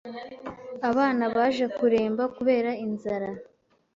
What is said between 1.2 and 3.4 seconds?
baje kuremba kubera inzara